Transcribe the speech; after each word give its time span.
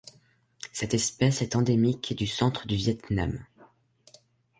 Cette 0.73 0.95
espèce 0.95 1.43
est 1.43 1.55
endémique 1.55 2.15
du 2.15 2.25
centre 2.25 2.65
du 2.65 2.75
Viêt 2.75 2.97
Nam. 3.11 3.45